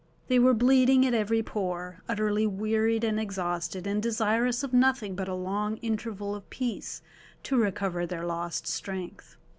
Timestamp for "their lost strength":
8.07-9.35